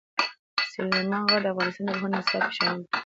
[0.73, 2.89] سلیمان غر د افغانستان د پوهنې نصاب کې شامل دي.